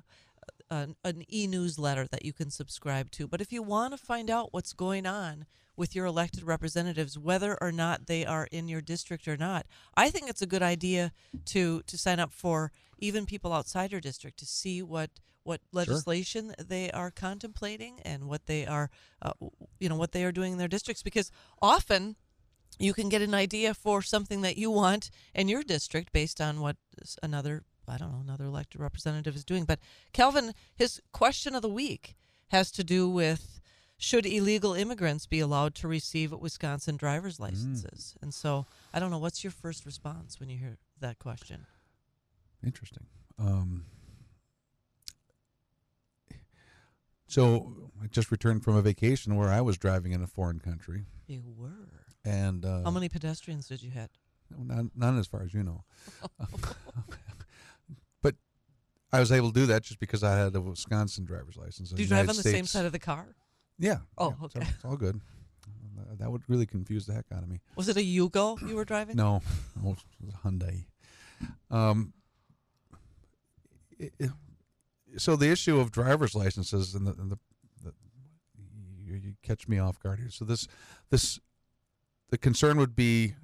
an, 0.72 0.96
an 1.04 1.24
e-newsletter 1.32 2.08
that 2.08 2.26
you 2.26 2.34
can 2.34 2.50
subscribe 2.50 3.12
to. 3.12 3.28
But 3.28 3.42
if 3.42 3.52
you 3.52 3.62
want 3.62 3.94
to 3.94 3.98
find 3.98 4.32
out 4.32 4.54
what's 4.54 4.74
going 4.74 5.06
on 5.06 5.46
with 5.76 5.96
your 5.96 6.06
elected 6.06 6.44
representatives, 6.44 7.20
whether 7.20 7.58
or 7.62 7.72
not 7.72 8.08
they 8.08 8.26
are 8.26 8.48
in 8.52 8.68
your 8.68 8.82
district 8.82 9.28
or 9.28 9.38
not, 9.38 9.66
I 9.96 10.10
think 10.10 10.30
it's 10.30 10.42
a 10.42 10.48
good 10.48 10.64
idea 10.64 11.12
to 11.48 11.82
to 11.84 11.98
sign 11.98 12.20
up 12.20 12.32
for 12.32 12.72
even 12.98 13.26
people 13.26 13.52
outside 13.52 13.92
your 13.92 14.02
district 14.02 14.40
to 14.40 14.46
see 14.46 14.82
what 14.82 15.12
what 15.44 15.60
legislation 15.72 16.54
they 16.58 16.92
are 16.92 17.12
contemplating 17.12 18.00
and 18.06 18.26
what 18.26 18.46
they 18.46 18.66
are, 18.66 18.90
uh, 19.24 19.34
you 19.80 19.90
know, 19.90 19.96
what 19.96 20.12
they 20.12 20.24
are 20.24 20.32
doing 20.32 20.54
in 20.54 20.58
their 20.60 20.68
districts. 20.68 21.02
Because 21.04 21.32
often 21.62 22.16
you 22.80 22.94
can 22.94 23.10
get 23.10 23.22
an 23.22 23.34
idea 23.34 23.74
for 23.74 24.02
something 24.02 24.42
that 24.42 24.58
you 24.58 24.72
want 24.72 25.10
in 25.34 25.48
your 25.48 25.64
district 25.64 26.14
based 26.14 26.40
on 26.40 26.62
what 26.62 26.78
another 27.24 27.64
I 27.92 27.98
don't 27.98 28.12
know 28.12 28.22
another 28.24 28.46
elected 28.46 28.80
representative 28.82 29.36
is 29.36 29.44
doing. 29.46 29.66
But 29.66 29.80
Calvin, 30.14 30.54
his 30.76 31.02
question 31.12 31.56
of 31.56 31.62
the 31.62 31.70
week 31.70 32.16
has 32.50 32.72
to 32.72 32.84
do 32.84 33.10
with 33.10 33.60
should 33.98 34.26
illegal 34.26 34.74
immigrants 34.74 35.28
be 35.28 35.40
allowed 35.40 35.76
to 35.76 35.88
receive 35.88 36.32
Wisconsin 36.32 36.96
driver's 36.98 37.40
licenses? 37.40 38.16
And 38.22 38.34
so 38.34 38.66
I 38.94 39.00
don't 39.00 39.12
know 39.12 39.20
what's 39.20 39.44
your 39.44 39.52
first 39.52 39.86
response 39.86 40.40
when 40.40 40.50
you 40.50 40.58
hear 40.58 40.78
that 41.00 41.20
question. 41.20 41.66
Interesting. 42.66 43.06
Um, 43.38 43.86
so 47.28 47.92
I 48.04 48.08
just 48.08 48.32
returned 48.32 48.64
from 48.64 48.76
a 48.76 48.82
vacation 48.82 49.36
where 49.36 49.50
I 49.50 49.62
was 49.62 49.78
driving 49.78 50.12
in 50.14 50.22
a 50.24 50.28
foreign 50.28 50.60
country, 50.60 51.06
You 51.28 51.44
were. 51.56 51.90
and 52.26 52.66
uh, 52.66 52.84
How 52.84 52.92
many 52.92 53.08
pedestrians 53.08 53.68
did 53.68 53.82
you 53.84 53.92
hit? 53.92 54.12
Not, 54.58 54.86
not 54.96 55.18
as 55.18 55.28
far 55.28 55.44
as 55.44 55.54
you 55.54 55.64
know. 55.64 55.84
I 59.14 59.20
was 59.20 59.32
able 59.32 59.52
to 59.52 59.60
do 59.60 59.66
that 59.68 59.84
just 59.84 60.00
because 60.00 60.24
I 60.24 60.38
had 60.38 60.56
a 60.56 60.62
Wisconsin 60.62 61.26
driver's 61.26 61.58
license. 61.58 61.90
Do 61.92 62.02
you 62.02 62.08
drive 62.08 62.30
on 62.30 62.36
the 62.36 62.44
same 62.44 62.66
side 62.66 62.86
of 62.86 62.92
the 62.92 63.00
car? 63.00 63.36
Yeah. 63.78 63.98
Oh, 64.18 64.30
yeah, 64.40 64.46
it's 64.46 64.56
all- 64.56 64.62
It's 64.62 64.86
all 64.86 64.98
good. 64.98 65.22
Uh, 66.00 66.16
That 66.18 66.32
would 66.32 66.44
really 66.48 66.66
confuse 66.66 67.06
the 67.06 67.14
heck 67.14 67.26
out 67.34 67.44
of 67.44 67.50
me. 67.50 67.60
Was 67.76 67.88
it 67.90 67.98
a 67.98 68.00
Yugo 68.02 68.60
you 68.68 68.76
were 68.76 68.86
driving? 68.86 69.16
No, 69.18 69.42
it 69.78 69.84
was 69.84 69.98
a 70.34 70.48
Hyundai. 70.48 70.86
Um, 71.70 72.14
i- 74.00 74.12
i- 74.22 74.30
so 75.18 75.36
the 75.36 75.50
issue 75.50 75.80
of 75.80 75.92
driver's 75.92 76.36
licenses 76.36 76.96
and 76.96 77.06
the, 77.08 77.12
and 77.14 77.32
the, 77.32 77.40
the 77.84 77.94
you, 79.04 79.16
you 79.16 79.34
catch 79.44 79.68
me 79.68 79.78
off 79.78 80.00
guard 80.00 80.20
here. 80.20 80.30
So 80.30 80.46
this 80.46 80.68
this 81.10 81.40
the 82.30 82.38
concern 82.38 82.78
would 82.78 82.96
be 82.96 83.36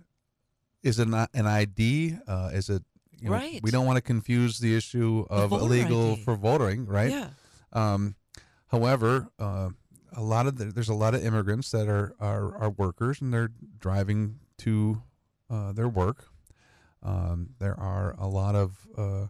is 0.83 0.99
it 0.99 1.07
not 1.07 1.29
an 1.33 1.45
ID? 1.45 2.17
Uh, 2.27 2.51
is 2.53 2.69
it 2.69 2.83
you 3.19 3.29
know, 3.29 3.35
Right. 3.35 3.59
We 3.63 3.71
don't 3.71 3.85
want 3.85 3.97
to 3.97 4.01
confuse 4.01 4.59
the 4.59 4.75
issue 4.75 5.25
of 5.29 5.51
illegal 5.51 6.13
ID. 6.13 6.23
for 6.23 6.35
voting, 6.35 6.85
right? 6.85 7.09
Yeah. 7.11 7.29
Um, 7.73 8.15
however, 8.67 9.29
uh, 9.39 9.69
a 10.13 10.21
lot 10.21 10.47
of 10.47 10.57
the, 10.57 10.65
there's 10.65 10.89
a 10.89 10.93
lot 10.93 11.13
of 11.15 11.23
immigrants 11.25 11.71
that 11.71 11.87
are, 11.87 12.15
are, 12.19 12.55
are 12.57 12.69
workers 12.69 13.21
and 13.21 13.33
they're 13.33 13.51
driving 13.79 14.39
to 14.59 15.01
uh, 15.49 15.71
their 15.73 15.87
work. 15.89 16.25
Um, 17.03 17.49
there 17.59 17.79
are 17.79 18.15
a 18.17 18.27
lot 18.27 18.55
of 18.55 18.87
uh, 18.97 19.27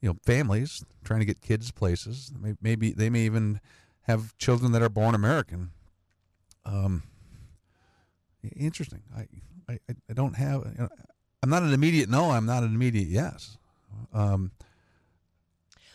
you 0.00 0.08
know 0.10 0.16
families 0.24 0.84
trying 1.04 1.20
to 1.20 1.26
get 1.26 1.40
kids 1.40 1.70
places. 1.70 2.32
Maybe 2.60 2.90
they 2.92 3.08
may 3.10 3.20
even 3.20 3.60
have 4.02 4.36
children 4.38 4.72
that 4.72 4.82
are 4.82 4.88
born 4.88 5.14
American. 5.14 5.70
Um, 6.64 7.04
interesting. 8.56 9.02
I 9.16 9.26
I, 9.68 9.78
I- 9.88 9.94
I 10.10 10.12
don't 10.12 10.34
have. 10.36 10.64
You 10.76 10.82
know, 10.84 10.88
I'm 11.42 11.50
not 11.50 11.62
an 11.62 11.72
immediate 11.72 12.08
no. 12.08 12.30
I'm 12.30 12.46
not 12.46 12.62
an 12.62 12.74
immediate 12.74 13.08
yes. 13.08 13.56
Um, 14.12 14.52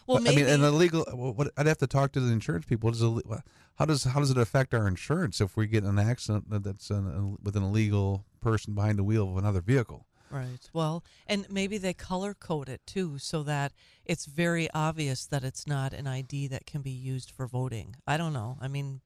Well, 0.08 0.20
maybe 0.22 0.42
I 0.44 0.46
mean, 0.46 0.54
an 0.56 0.64
illegal. 0.64 1.06
What, 1.12 1.36
what- 1.38 1.52
I'd 1.58 1.68
have 1.68 1.78
to 1.80 1.88
talk 1.88 2.12
to 2.14 2.20
the 2.20 2.32
insurance 2.32 2.66
people. 2.66 2.88
What 2.88 2.96
is 2.96 3.02
illi- 3.02 3.26
what- 3.26 3.44
how 3.76 3.86
does 3.86 4.04
how 4.04 4.20
does 4.20 4.30
it 4.32 4.38
affect 4.38 4.74
our 4.74 4.88
insurance 4.88 5.42
if 5.42 5.58
we 5.58 5.66
get 5.68 5.84
in 5.84 5.90
an 5.90 6.00
accident 6.00 6.46
that's 6.64 6.90
an, 6.90 7.38
with 7.42 7.56
an 7.56 7.64
illegal 7.64 8.26
person 8.42 8.74
behind 8.76 9.00
the 9.00 9.04
wheel 9.04 9.30
of 9.32 9.38
another 9.38 9.62
vehicle? 9.62 10.06
Right. 10.30 10.70
Well, 10.72 11.04
and 11.28 11.46
maybe 11.50 11.78
they 11.78 11.94
color 11.94 12.34
code 12.34 12.70
it 12.70 12.82
too 12.86 13.18
so 13.18 13.44
that 13.44 13.74
it's 14.06 14.26
very 14.26 14.70
obvious 14.72 15.26
that 15.26 15.44
it's 15.44 15.68
not 15.68 15.94
an 15.94 16.08
ID 16.08 16.48
that 16.48 16.66
can 16.66 16.82
be 16.82 16.92
used 16.92 17.32
for 17.32 17.48
voting. 17.48 17.96
I 18.08 18.16
don't 18.18 18.32
know. 18.34 18.58
I 18.62 18.68
mean, 18.70 19.02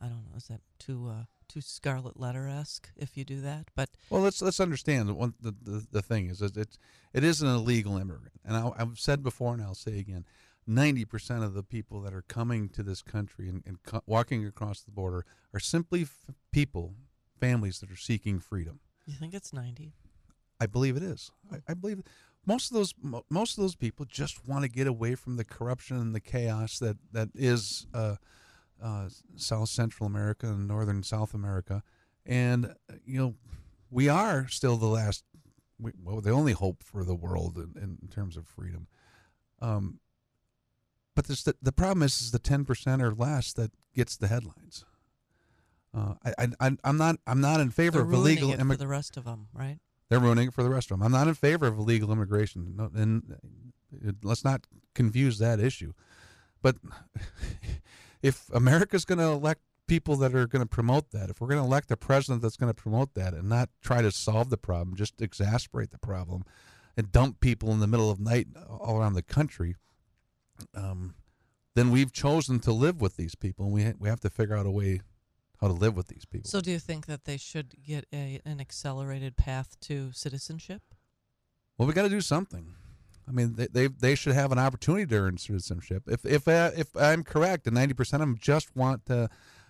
I 0.00 0.06
don't 0.06 0.24
know. 0.30 0.36
Is 0.36 0.46
that 0.48 0.60
too 0.78 1.08
uh, 1.08 1.24
too 1.50 1.60
scarlet 1.60 2.18
letter 2.18 2.48
esque 2.48 2.90
if 2.96 3.16
you 3.16 3.24
do 3.24 3.40
that? 3.40 3.68
But 3.74 3.90
Well, 4.08 4.22
let's 4.22 4.40
let's 4.40 4.60
understand 4.60 5.08
that 5.08 5.14
one 5.14 5.34
the, 5.40 5.54
the, 5.62 5.86
the 5.90 6.02
thing 6.02 6.28
is 6.28 6.38
that 6.38 6.56
it's 6.56 6.78
it 7.12 7.24
is 7.24 7.42
an 7.42 7.48
illegal 7.48 7.96
immigrant, 7.96 8.40
and 8.44 8.56
I, 8.56 8.70
I've 8.78 8.98
said 8.98 9.22
before, 9.22 9.52
and 9.54 9.62
I'll 9.62 9.74
say 9.74 9.98
again, 9.98 10.24
ninety 10.66 11.04
percent 11.04 11.42
of 11.42 11.54
the 11.54 11.62
people 11.62 12.00
that 12.02 12.14
are 12.14 12.22
coming 12.22 12.68
to 12.70 12.82
this 12.82 13.02
country 13.02 13.48
and, 13.48 13.62
and 13.66 13.82
co- 13.82 14.02
walking 14.06 14.46
across 14.46 14.80
the 14.80 14.92
border 14.92 15.24
are 15.52 15.60
simply 15.60 16.02
f- 16.02 16.26
people, 16.52 16.94
families 17.40 17.80
that 17.80 17.90
are 17.90 17.96
seeking 17.96 18.38
freedom. 18.38 18.80
you 19.06 19.14
think 19.14 19.34
it's 19.34 19.52
ninety? 19.52 19.92
I 20.60 20.66
believe 20.66 20.96
it 20.96 21.02
is. 21.02 21.30
I, 21.52 21.56
I 21.68 21.74
believe 21.74 22.02
most 22.46 22.70
of 22.70 22.76
those 22.76 22.94
mo- 23.02 23.24
most 23.28 23.58
of 23.58 23.62
those 23.62 23.74
people 23.74 24.06
just 24.06 24.46
want 24.46 24.62
to 24.62 24.70
get 24.70 24.86
away 24.86 25.14
from 25.14 25.36
the 25.36 25.44
corruption 25.44 25.96
and 25.96 26.14
the 26.14 26.20
chaos 26.20 26.78
that 26.78 26.96
that 27.12 27.28
is 27.34 27.86
uh, 27.92 28.16
uh, 28.82 29.08
South 29.36 29.68
Central 29.68 30.06
America 30.06 30.46
and 30.46 30.66
Northern 30.68 31.02
South 31.02 31.34
America, 31.34 31.82
and 32.26 32.66
uh, 32.66 32.94
you 33.04 33.18
know 33.18 33.34
we 33.90 34.08
are 34.08 34.46
still 34.48 34.76
the 34.76 34.86
last, 34.86 35.24
we, 35.78 35.92
well, 36.02 36.20
the 36.20 36.30
only 36.30 36.52
hope 36.52 36.82
for 36.82 37.02
the 37.04 37.14
world 37.14 37.56
in, 37.56 37.98
in 38.02 38.08
terms 38.08 38.36
of 38.36 38.46
freedom. 38.46 38.86
Um, 39.60 39.98
but 41.16 41.26
this, 41.26 41.42
the, 41.42 41.56
the 41.60 41.72
problem 41.72 42.02
is, 42.04 42.20
is 42.20 42.30
the 42.30 42.38
ten 42.38 42.64
percent 42.64 43.02
or 43.02 43.12
less 43.12 43.52
that 43.54 43.72
gets 43.94 44.16
the 44.16 44.28
headlines. 44.28 44.84
Uh, 45.92 46.14
I, 46.38 46.46
I, 46.60 46.76
I'm 46.84 46.96
not, 46.96 47.16
I'm 47.26 47.40
not 47.40 47.58
in 47.60 47.70
favor 47.70 47.98
They're 47.98 48.02
of 48.02 48.08
ruining 48.10 48.26
illegal 48.38 48.50
it 48.50 48.54
for 48.56 48.60
immigration. 48.60 48.78
the 48.78 48.86
rest 48.88 49.16
of 49.16 49.24
them, 49.24 49.48
right? 49.52 49.78
They're 50.08 50.20
ruining 50.20 50.48
it 50.48 50.54
for 50.54 50.62
the 50.62 50.70
rest 50.70 50.90
of 50.90 50.98
them. 50.98 51.04
I'm 51.04 51.12
not 51.12 51.26
in 51.26 51.34
favor 51.34 51.66
of 51.66 51.78
illegal 51.78 52.12
immigration. 52.12 52.74
No, 52.76 52.90
and 52.94 53.36
uh, 54.06 54.12
let's 54.22 54.44
not 54.44 54.66
confuse 54.94 55.38
that 55.38 55.58
issue. 55.58 55.92
But 56.62 56.76
if 58.22 58.48
America's 58.52 59.04
going 59.04 59.18
to 59.18 59.24
elect 59.24 59.62
people 59.86 60.16
that 60.16 60.34
are 60.34 60.46
going 60.46 60.62
to 60.62 60.68
promote 60.68 61.10
that, 61.10 61.30
if 61.30 61.40
we're 61.40 61.48
going 61.48 61.60
to 61.60 61.66
elect 61.66 61.90
a 61.90 61.96
president 61.96 62.42
that's 62.42 62.56
going 62.56 62.72
to 62.72 62.82
promote 62.82 63.14
that 63.14 63.34
and 63.34 63.48
not 63.48 63.68
try 63.82 64.02
to 64.02 64.10
solve 64.12 64.50
the 64.50 64.56
problem, 64.56 64.96
just 64.96 65.20
exasperate 65.20 65.90
the 65.90 65.98
problem 65.98 66.44
and 66.96 67.10
dump 67.12 67.40
people 67.40 67.72
in 67.72 67.80
the 67.80 67.86
middle 67.86 68.10
of 68.10 68.20
night 68.20 68.48
all 68.68 68.98
around 68.98 69.14
the 69.14 69.22
country, 69.22 69.76
um, 70.74 71.14
then 71.74 71.90
we've 71.90 72.12
chosen 72.12 72.60
to 72.60 72.72
live 72.72 73.00
with 73.00 73.16
these 73.16 73.34
people, 73.34 73.64
and 73.64 73.74
we 73.74 73.84
ha- 73.84 73.94
we 73.98 74.08
have 74.08 74.20
to 74.20 74.30
figure 74.30 74.56
out 74.56 74.66
a 74.66 74.70
way 74.70 75.00
how 75.60 75.68
to 75.68 75.72
live 75.72 75.96
with 75.96 76.08
these 76.08 76.24
people. 76.24 76.48
So, 76.48 76.60
do 76.60 76.70
you 76.70 76.78
think 76.78 77.06
that 77.06 77.24
they 77.24 77.36
should 77.36 77.74
get 77.82 78.06
a 78.12 78.40
an 78.44 78.60
accelerated 78.60 79.36
path 79.36 79.78
to 79.80 80.10
citizenship? 80.12 80.82
Well, 81.78 81.88
we 81.88 81.94
got 81.94 82.02
to 82.02 82.08
do 82.08 82.20
something. 82.20 82.74
I 83.30 83.32
mean, 83.32 83.54
they, 83.54 83.68
they 83.68 83.86
they 83.86 84.14
should 84.14 84.34
have 84.34 84.50
an 84.50 84.58
opportunity 84.58 85.06
to 85.06 85.16
earn 85.16 85.38
citizenship. 85.38 86.04
If 86.06 86.24
if 86.24 86.48
uh, 86.48 86.72
if 86.76 86.96
I'm 86.96 87.22
correct, 87.22 87.66
and 87.66 87.74
ninety 87.74 87.94
percent 87.94 88.22
of 88.22 88.28
them 88.28 88.38
just 88.40 88.74
want 88.74 89.06
to 89.06 89.28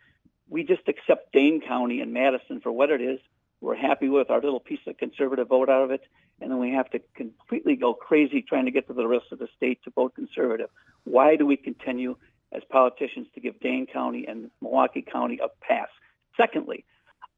we 0.49 0.65
just 0.65 0.89
accept 0.89 1.33
Dane 1.33 1.61
County 1.61 2.01
and 2.01 2.13
Madison 2.13 2.61
for 2.61 2.73
what 2.73 2.91
it 2.91 3.01
is. 3.01 3.21
We're 3.61 3.77
happy 3.77 4.09
with 4.09 4.31
our 4.31 4.41
little 4.41 4.61
piece 4.61 4.81
of 4.87 4.97
conservative 4.97 5.49
vote 5.49 5.69
out 5.69 5.85
of 5.85 5.91
it, 5.91 6.01
and 6.41 6.51
then 6.51 6.59
we 6.59 6.73
have 6.73 6.89
to 6.91 7.01
completely 7.15 7.77
go 7.77 7.93
crazy 7.93 8.43
trying 8.43 8.65
to 8.65 8.71
get 8.71 8.87
to 8.87 8.95
the 8.95 9.07
rest 9.07 9.27
of 9.33 9.39
the 9.39 9.49
state 9.57 9.83
to 9.85 9.91
vote 9.91 10.15
conservative. 10.15 10.71
Why 11.05 11.37
do 11.37 11.45
we 11.45 11.57
continue 11.57 12.17
as 12.53 12.63
politicians 12.71 13.27
to 13.35 13.41
give 13.41 13.61
Dane 13.61 13.87
County 13.87 14.27
and 14.27 14.51
Milwaukee 14.63 15.03
County 15.03 15.41
a 15.43 15.49
pass? 15.63 15.89
Secondly, 16.37 16.87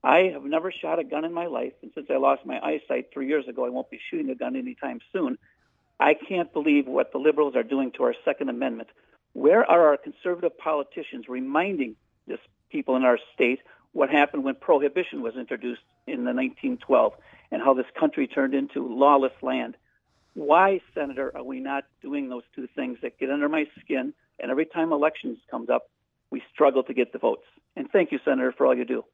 I 0.04 0.30
have 0.32 0.44
never 0.44 0.72
shot 0.72 0.98
a 0.98 1.04
gun 1.04 1.24
in 1.24 1.32
my 1.32 1.46
life, 1.46 1.74
and 1.82 1.92
since 1.94 2.08
I 2.10 2.16
lost 2.16 2.44
my 2.44 2.58
eyesight 2.60 3.10
three 3.12 3.28
years 3.28 3.46
ago, 3.46 3.64
I 3.64 3.68
won't 3.68 3.90
be 3.90 4.00
shooting 4.10 4.30
a 4.30 4.34
gun 4.34 4.56
anytime 4.56 5.00
soon. 5.12 5.38
I 6.00 6.14
can't 6.14 6.52
believe 6.52 6.88
what 6.88 7.12
the 7.12 7.18
liberals 7.18 7.54
are 7.54 7.62
doing 7.62 7.92
to 7.92 8.02
our 8.04 8.14
Second 8.24 8.48
Amendment. 8.48 8.88
Where 9.34 9.64
are 9.64 9.88
our 9.88 9.96
conservative 9.96 10.58
politicians 10.58 11.26
reminding 11.28 11.94
this 12.26 12.40
people 12.70 12.96
in 12.96 13.04
our 13.04 13.18
state 13.34 13.60
what 13.92 14.10
happened 14.10 14.42
when 14.42 14.56
prohibition 14.56 15.22
was 15.22 15.36
introduced 15.36 15.82
in 16.06 16.24
the 16.24 16.32
1912 16.32 17.12
and 17.52 17.62
how 17.62 17.74
this 17.74 17.86
country 17.98 18.26
turned 18.26 18.54
into 18.54 18.86
lawless 18.86 19.32
land? 19.40 19.76
Why, 20.34 20.80
Senator, 20.94 21.30
are 21.36 21.44
we 21.44 21.60
not 21.60 21.84
doing 22.00 22.28
those 22.28 22.42
two 22.56 22.66
things 22.74 22.98
that 23.02 23.18
get 23.18 23.30
under 23.30 23.48
my 23.48 23.66
skin? 23.80 24.14
And 24.40 24.50
every 24.50 24.66
time 24.66 24.92
elections 24.92 25.38
comes 25.50 25.70
up, 25.70 25.90
we 26.30 26.42
struggle 26.52 26.82
to 26.84 26.94
get 26.94 27.12
the 27.12 27.18
votes. 27.18 27.44
And 27.76 27.88
thank 27.92 28.10
you, 28.10 28.18
Senator, 28.24 28.52
for 28.52 28.66
all 28.66 28.74
you 28.74 28.84
do. 28.84 29.04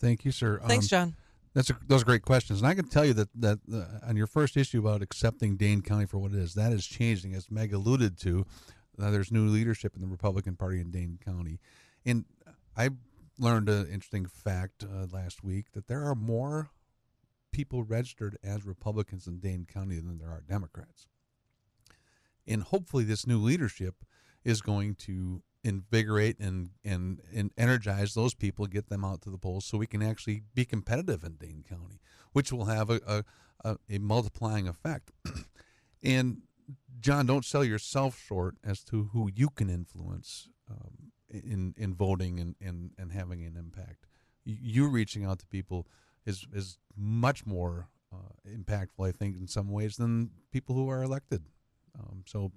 Thank 0.00 0.24
you, 0.24 0.32
sir. 0.32 0.60
Thanks, 0.66 0.86
Um, 0.86 0.88
John. 0.88 1.16
That's 1.52 1.68
a, 1.70 1.76
those 1.86 2.02
are 2.02 2.04
great 2.04 2.22
questions, 2.22 2.60
and 2.60 2.68
I 2.68 2.74
can 2.74 2.86
tell 2.86 3.04
you 3.04 3.12
that 3.14 3.28
that 3.34 3.58
uh, 3.72 4.06
on 4.06 4.16
your 4.16 4.28
first 4.28 4.56
issue 4.56 4.78
about 4.78 5.02
accepting 5.02 5.56
Dane 5.56 5.82
County 5.82 6.06
for 6.06 6.18
what 6.18 6.32
it 6.32 6.38
is, 6.38 6.54
that 6.54 6.72
is 6.72 6.86
changing. 6.86 7.34
As 7.34 7.50
Meg 7.50 7.72
alluded 7.72 8.16
to, 8.20 8.46
uh, 9.00 9.10
there's 9.10 9.32
new 9.32 9.46
leadership 9.48 9.96
in 9.96 10.00
the 10.00 10.06
Republican 10.06 10.54
Party 10.54 10.80
in 10.80 10.92
Dane 10.92 11.18
County, 11.24 11.58
and 12.06 12.24
I 12.76 12.90
learned 13.36 13.68
an 13.68 13.88
interesting 13.90 14.26
fact 14.26 14.84
uh, 14.84 15.06
last 15.12 15.42
week 15.42 15.72
that 15.72 15.88
there 15.88 16.04
are 16.04 16.14
more 16.14 16.70
people 17.50 17.82
registered 17.82 18.38
as 18.44 18.64
Republicans 18.64 19.26
in 19.26 19.40
Dane 19.40 19.66
County 19.66 19.96
than 19.96 20.18
there 20.18 20.30
are 20.30 20.44
Democrats, 20.48 21.08
and 22.46 22.62
hopefully 22.62 23.02
this 23.02 23.26
new 23.26 23.38
leadership 23.40 24.04
is 24.44 24.60
going 24.62 24.94
to 24.94 25.42
invigorate 25.62 26.38
and, 26.38 26.70
and 26.84 27.20
and 27.34 27.50
energize 27.56 28.14
those 28.14 28.34
people, 28.34 28.66
get 28.66 28.88
them 28.88 29.04
out 29.04 29.22
to 29.22 29.30
the 29.30 29.38
polls, 29.38 29.64
so 29.64 29.78
we 29.78 29.86
can 29.86 30.02
actually 30.02 30.42
be 30.54 30.64
competitive 30.64 31.22
in 31.24 31.34
Dane 31.34 31.64
County, 31.68 32.00
which 32.32 32.52
will 32.52 32.66
have 32.66 32.90
a 32.90 33.24
a, 33.64 33.76
a, 33.88 33.98
multiplying 33.98 34.66
effect. 34.68 35.10
and 36.02 36.42
John, 37.00 37.26
don't 37.26 37.44
sell 37.44 37.64
yourself 37.64 38.18
short 38.18 38.56
as 38.64 38.82
to 38.84 39.10
who 39.12 39.30
you 39.34 39.48
can 39.50 39.68
influence 39.70 40.48
um, 40.70 41.12
in 41.28 41.74
in 41.76 41.94
voting 41.94 42.40
and, 42.40 42.54
and, 42.60 42.92
and 42.98 43.12
having 43.12 43.44
an 43.44 43.56
impact. 43.56 44.06
You 44.44 44.88
reaching 44.88 45.24
out 45.24 45.38
to 45.40 45.46
people 45.46 45.86
is 46.26 46.46
is 46.52 46.78
much 46.96 47.46
more 47.46 47.88
uh, 48.12 48.32
impactful, 48.48 49.06
I 49.06 49.12
think, 49.12 49.36
in 49.36 49.46
some 49.46 49.70
ways 49.70 49.96
than 49.96 50.30
people 50.52 50.74
who 50.74 50.88
are 50.88 51.02
elected. 51.02 51.44
Um, 51.98 52.24
so, 52.26 52.52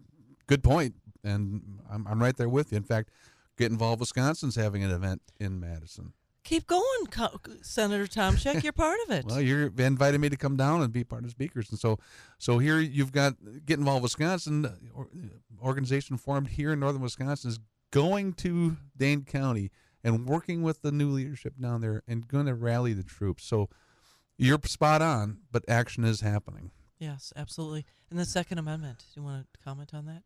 good 0.48 0.64
point, 0.64 0.96
and 1.24 1.80
I'm 1.92 2.08
I'm 2.08 2.22
right 2.22 2.36
there 2.36 2.50
with 2.50 2.72
you. 2.72 2.78
In 2.78 2.84
fact, 2.84 3.10
Get 3.58 3.72
Involved 3.72 4.00
Wisconsin's 4.00 4.56
having 4.56 4.84
an 4.84 4.92
event 4.92 5.22
in 5.40 5.60
Madison. 5.60 6.14
Keep 6.44 6.68
going, 6.68 7.06
Co- 7.10 7.40
Senator 7.62 8.06
Tomczyk. 8.06 8.64
You're 8.64 8.74
part 8.74 8.98
of 9.06 9.12
it. 9.12 9.26
Well, 9.34 9.40
you're 9.40 9.72
invited 9.78 10.20
me 10.20 10.28
to 10.30 10.36
come 10.36 10.58
down 10.58 10.82
and 10.82 10.92
be 10.92 11.04
part 11.04 11.22
of 11.22 11.28
the 11.28 11.32
speakers, 11.32 11.70
and 11.70 11.80
so, 11.80 12.00
so 12.38 12.58
here 12.60 12.80
you've 12.80 13.14
got 13.14 13.36
Get 13.66 13.80
Involved 13.80 14.04
Wisconsin 14.04 14.70
or, 14.94 15.08
organization 15.62 16.18
formed 16.18 16.50
here 16.50 16.74
in 16.74 16.80
northern 16.82 17.02
Wisconsin 17.02 17.50
is 17.50 17.60
going 17.92 18.34
to 18.34 18.76
Dane 18.98 19.24
County 19.24 19.72
and 20.04 20.28
working 20.28 20.64
with 20.64 20.82
the 20.82 20.92
new 20.92 21.10
leadership 21.10 21.54
down 21.62 21.80
there 21.80 22.04
and 22.08 22.28
going 22.28 22.48
to 22.48 22.56
rally 22.56 22.92
the 22.92 23.04
troops. 23.04 23.46
So, 23.46 23.70
you're 24.38 24.60
spot 24.66 25.02
on, 25.02 25.38
but 25.52 25.64
action 25.70 26.04
is 26.04 26.20
happening. 26.22 26.72
Yes, 27.00 27.32
absolutely. 27.36 27.86
And 28.10 28.20
the 28.20 28.26
Second 28.26 28.58
Amendment. 28.58 29.00
Do 29.14 29.22
you 29.22 29.26
want 29.26 29.48
to 29.54 29.60
comment 29.64 29.94
on 29.94 30.06
that? 30.08 30.24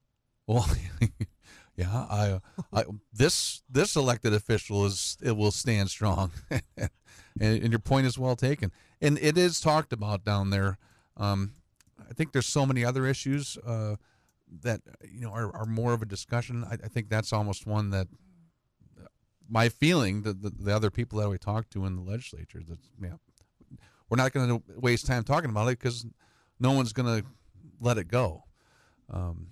Well, 0.47 0.65
yeah, 1.75 1.91
I, 1.91 2.39
I, 2.73 2.83
this 3.13 3.61
this 3.69 3.95
elected 3.95 4.33
official 4.33 4.85
is 4.85 5.17
it 5.21 5.35
will 5.35 5.51
stand 5.51 5.89
strong, 5.89 6.31
and, 6.49 6.89
and, 7.39 7.69
your 7.69 7.79
point 7.79 8.07
is 8.07 8.17
well 8.17 8.35
taken. 8.35 8.71
And 9.01 9.19
it 9.19 9.37
is 9.37 9.59
talked 9.59 9.91
about 9.93 10.23
down 10.23 10.49
there. 10.49 10.77
Um, 11.17 11.53
I 12.09 12.13
think 12.13 12.31
there's 12.31 12.47
so 12.47 12.65
many 12.65 12.85
other 12.85 13.05
issues 13.05 13.57
uh, 13.57 13.97
that 14.63 14.81
you 15.03 15.21
know 15.21 15.31
are, 15.31 15.53
are 15.55 15.65
more 15.65 15.93
of 15.93 16.01
a 16.01 16.05
discussion. 16.05 16.63
I, 16.63 16.73
I 16.73 16.87
think 16.87 17.09
that's 17.09 17.33
almost 17.33 17.67
one 17.67 17.89
that 17.89 18.07
my 19.49 19.69
feeling 19.69 20.23
that 20.23 20.41
the, 20.41 20.49
the, 20.49 20.75
other 20.75 20.91
people 20.91 21.19
that 21.19 21.29
we 21.29 21.37
talk 21.37 21.69
to 21.69 21.85
in 21.85 21.95
the 21.95 22.01
legislature 22.01 22.61
that 22.67 22.79
yeah, 23.01 23.13
we're 24.09 24.17
not 24.17 24.33
going 24.33 24.47
to 24.47 24.63
waste 24.79 25.05
time 25.05 25.23
talking 25.23 25.49
about 25.49 25.67
it 25.67 25.79
because 25.79 26.05
no 26.59 26.71
one's 26.71 26.93
going 26.93 27.21
to 27.21 27.27
let 27.79 27.97
it 27.97 28.07
go. 28.07 28.43
Um, 29.09 29.47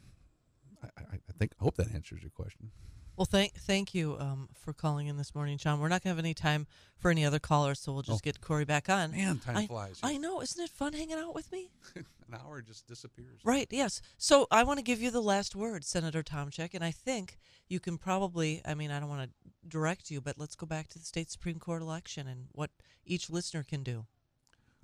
I, 0.97 1.01
I, 1.15 1.33
think 1.37 1.53
I 1.59 1.63
hope 1.63 1.75
that 1.77 1.93
answers 1.93 2.21
your 2.21 2.31
question. 2.31 2.71
Well, 3.17 3.25
thank 3.25 3.53
thank 3.53 3.93
you 3.93 4.17
um, 4.19 4.49
for 4.53 4.73
calling 4.73 5.07
in 5.07 5.15
this 5.15 5.33
morning, 5.33 5.57
John. 5.57 5.79
We're 5.79 5.87
not 5.87 6.03
gonna 6.03 6.11
have 6.11 6.19
any 6.19 6.33
time 6.33 6.67
for 6.97 7.09
any 7.09 7.23
other 7.23 7.39
callers, 7.39 7.79
so 7.79 7.93
we'll 7.93 8.01
just 8.01 8.21
oh. 8.21 8.23
get 8.23 8.41
Cory 8.41 8.65
back 8.65 8.89
on. 8.89 9.11
Man, 9.11 9.39
time 9.39 9.57
I, 9.57 9.67
flies. 9.67 9.99
I 10.03 10.17
know, 10.17 10.41
isn't 10.41 10.61
it 10.61 10.69
fun 10.69 10.91
hanging 10.91 11.17
out 11.17 11.33
with 11.33 11.49
me? 11.51 11.71
An 11.95 12.03
hour 12.33 12.61
just 12.61 12.87
disappears. 12.87 13.39
Right. 13.45 13.67
Yes. 13.69 14.01
So 14.17 14.47
I 14.51 14.63
want 14.63 14.79
to 14.79 14.83
give 14.83 15.01
you 15.01 15.11
the 15.11 15.21
last 15.21 15.55
word, 15.55 15.85
Senator 15.85 16.23
Tomczyk, 16.23 16.73
and 16.73 16.83
I 16.83 16.91
think 16.91 17.37
you 17.69 17.79
can 17.79 17.97
probably. 17.97 18.61
I 18.65 18.73
mean, 18.73 18.91
I 18.91 18.99
don't 18.99 19.09
want 19.09 19.29
to 19.29 19.51
direct 19.69 20.11
you, 20.11 20.19
but 20.19 20.37
let's 20.37 20.55
go 20.55 20.65
back 20.65 20.89
to 20.89 20.99
the 20.99 21.05
state 21.05 21.31
supreme 21.31 21.59
court 21.59 21.81
election 21.81 22.27
and 22.27 22.47
what 22.51 22.71
each 23.05 23.29
listener 23.29 23.63
can 23.63 23.81
do. 23.81 24.07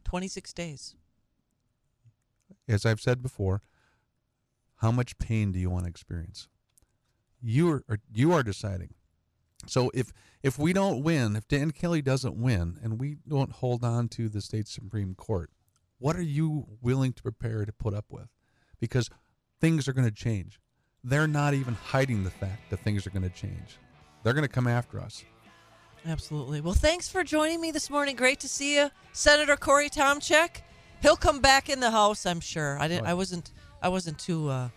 Twenty 0.05 0.29
six 0.29 0.53
days. 0.53 0.95
As 2.67 2.85
I've 2.85 3.01
said 3.01 3.21
before, 3.21 3.61
how 4.81 4.91
much 4.91 5.17
pain 5.19 5.51
do 5.51 5.59
you 5.59 5.69
want 5.69 5.85
to 5.85 5.89
experience? 5.89 6.47
You 7.41 7.83
are 7.87 7.99
you 8.13 8.33
are 8.33 8.43
deciding. 8.43 8.95
So 9.67 9.91
if 9.93 10.11
if 10.41 10.57
we 10.57 10.73
don't 10.73 11.03
win, 11.03 11.35
if 11.35 11.47
Dan 11.47 11.71
Kelly 11.71 12.01
doesn't 12.01 12.35
win, 12.35 12.79
and 12.83 12.99
we 12.99 13.17
don't 13.27 13.51
hold 13.51 13.83
on 13.83 14.07
to 14.09 14.27
the 14.27 14.41
state 14.41 14.67
supreme 14.67 15.13
court, 15.13 15.51
what 15.99 16.15
are 16.15 16.23
you 16.23 16.65
willing 16.81 17.13
to 17.13 17.21
prepare 17.21 17.63
to 17.63 17.71
put 17.71 17.93
up 17.93 18.05
with? 18.09 18.27
Because 18.79 19.07
things 19.59 19.87
are 19.87 19.93
going 19.93 20.09
to 20.09 20.15
change. 20.15 20.59
They're 21.03 21.27
not 21.27 21.53
even 21.53 21.75
hiding 21.75 22.23
the 22.23 22.31
fact 22.31 22.71
that 22.71 22.79
things 22.79 23.05
are 23.05 23.11
going 23.11 23.23
to 23.23 23.29
change. 23.29 23.77
They're 24.23 24.33
going 24.33 24.47
to 24.47 24.49
come 24.53 24.67
after 24.67 24.99
us. 24.99 25.23
Absolutely. 26.07 26.61
Well, 26.61 26.73
thanks 26.73 27.07
for 27.07 27.23
joining 27.23 27.61
me 27.61 27.69
this 27.69 27.89
morning. 27.91 28.15
Great 28.15 28.39
to 28.39 28.47
see 28.47 28.77
you, 28.77 28.89
Senator 29.13 29.55
Cory 29.55 29.89
Tomczyk. 29.89 30.61
He'll 31.03 31.15
come 31.15 31.39
back 31.39 31.69
in 31.69 31.79
the 31.79 31.91
house, 31.91 32.25
I'm 32.25 32.39
sure. 32.39 32.79
I 32.79 32.87
didn't. 32.87 33.05
I 33.05 33.13
wasn't 33.13 33.51
I 33.81 33.89
wasn't 33.89 34.19
too 34.19 34.49
uh, 34.49 34.69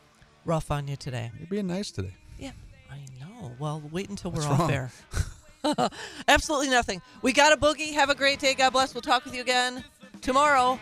rough 0.45 0.71
on 0.71 0.89
you 0.89 0.97
today. 0.97 1.31
You're 1.39 1.47
being 1.47 1.67
nice 1.67 1.91
today. 1.91 2.15
Yeah, 2.39 2.51
I 2.91 2.99
know. 3.21 3.53
Well, 3.59 3.83
wait 3.91 4.09
until 4.11 4.31
we're 4.31 4.37
What's 4.39 4.47
off 4.47 4.59
wrong? 4.61 4.71
air. 4.71 4.91
Absolutely 6.29 6.69
nothing. 6.71 7.01
We 7.23 7.33
got 7.33 7.53
a 7.53 7.57
boogie. 7.57 7.95
Have 7.95 8.11
a 8.11 8.15
great 8.15 8.39
day. 8.39 8.55
God 8.55 8.71
bless. 8.71 8.95
We'll 8.95 9.03
talk 9.03 9.25
with 9.25 9.35
you 9.35 9.41
again 9.41 9.83
tomorrow. 10.21 10.79